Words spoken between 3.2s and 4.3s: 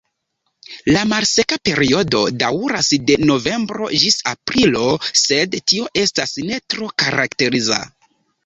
novembro ĝis